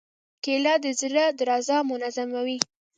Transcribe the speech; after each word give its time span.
کېله 0.43 0.73
د 0.83 0.85
زړه 0.99 1.25
درزا 1.39 1.77
منظموي. 1.89 2.57